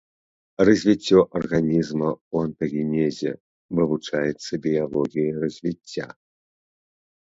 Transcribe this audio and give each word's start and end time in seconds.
Развіццё 0.69 1.19
арганізма 1.39 2.09
ў 2.13 2.35
антагенезе 2.51 3.31
вывучаецца 3.79 4.51
біялогіяй 4.69 5.31
развіцця. 5.49 6.13